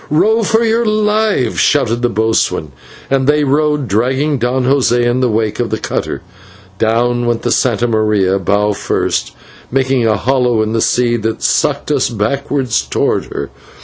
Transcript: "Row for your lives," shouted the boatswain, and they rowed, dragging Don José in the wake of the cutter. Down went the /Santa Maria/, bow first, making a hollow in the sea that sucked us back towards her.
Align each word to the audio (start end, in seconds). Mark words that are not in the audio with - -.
"Row 0.09 0.41
for 0.41 0.63
your 0.63 0.83
lives," 0.83 1.59
shouted 1.59 2.01
the 2.01 2.09
boatswain, 2.09 2.71
and 3.11 3.27
they 3.27 3.43
rowed, 3.43 3.87
dragging 3.87 4.39
Don 4.39 4.63
José 4.63 5.01
in 5.05 5.19
the 5.19 5.29
wake 5.29 5.59
of 5.59 5.69
the 5.69 5.77
cutter. 5.77 6.23
Down 6.79 7.27
went 7.27 7.43
the 7.43 7.51
/Santa 7.51 7.87
Maria/, 7.87 8.39
bow 8.39 8.73
first, 8.73 9.33
making 9.69 10.07
a 10.07 10.17
hollow 10.17 10.63
in 10.63 10.73
the 10.73 10.81
sea 10.81 11.17
that 11.17 11.43
sucked 11.43 11.91
us 11.91 12.09
back 12.09 12.47
towards 12.47 12.87
her. 13.27 13.51